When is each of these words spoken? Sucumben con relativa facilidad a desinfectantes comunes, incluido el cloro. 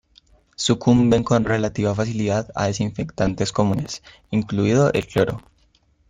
Sucumben 0.55 1.23
con 1.23 1.45
relativa 1.45 1.93
facilidad 1.93 2.51
a 2.55 2.65
desinfectantes 2.65 3.51
comunes, 3.51 4.01
incluido 4.31 4.91
el 4.93 5.05
cloro. 5.05 5.43